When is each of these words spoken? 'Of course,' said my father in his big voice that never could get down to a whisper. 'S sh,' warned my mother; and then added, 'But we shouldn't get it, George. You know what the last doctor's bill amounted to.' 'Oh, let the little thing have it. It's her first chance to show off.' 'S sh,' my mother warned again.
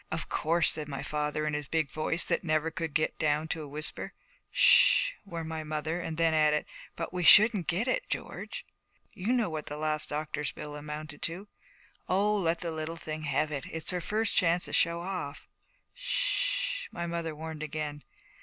'Of 0.11 0.29
course,' 0.29 0.71
said 0.71 0.87
my 0.87 1.03
father 1.03 1.45
in 1.45 1.53
his 1.53 1.67
big 1.67 1.87
voice 1.91 2.25
that 2.25 2.43
never 2.43 2.71
could 2.71 2.95
get 2.95 3.19
down 3.19 3.47
to 3.49 3.61
a 3.61 3.67
whisper. 3.67 4.13
'S 4.51 4.57
sh,' 4.57 5.11
warned 5.27 5.47
my 5.49 5.63
mother; 5.63 5.99
and 6.01 6.17
then 6.17 6.33
added, 6.33 6.65
'But 6.95 7.13
we 7.13 7.21
shouldn't 7.21 7.67
get 7.67 7.87
it, 7.87 8.09
George. 8.09 8.65
You 9.13 9.27
know 9.31 9.47
what 9.47 9.67
the 9.67 9.77
last 9.77 10.09
doctor's 10.09 10.51
bill 10.51 10.75
amounted 10.75 11.21
to.' 11.21 11.49
'Oh, 12.09 12.35
let 12.35 12.61
the 12.61 12.71
little 12.71 12.97
thing 12.97 13.21
have 13.29 13.51
it. 13.51 13.65
It's 13.71 13.91
her 13.91 14.01
first 14.01 14.35
chance 14.35 14.65
to 14.65 14.73
show 14.73 15.01
off.' 15.01 15.47
'S 15.95 16.01
sh,' 16.01 16.87
my 16.91 17.05
mother 17.05 17.35
warned 17.35 17.61
again. 17.61 18.01